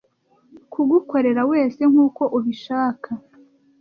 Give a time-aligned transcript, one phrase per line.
[0.73, 3.09] Kugukorera wese nkuko ubishaka